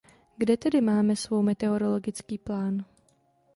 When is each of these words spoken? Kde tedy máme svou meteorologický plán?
Kde 0.37 0.57
tedy 0.57 0.81
máme 0.81 1.15
svou 1.15 1.41
meteorologický 1.41 2.37
plán? 2.37 2.85